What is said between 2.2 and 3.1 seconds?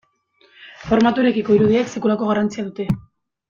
garrantzia dute.